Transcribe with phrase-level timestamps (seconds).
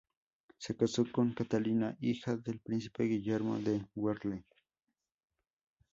[0.57, 4.47] Se casó con Catalina, hija del príncipe Guillermo de Werle.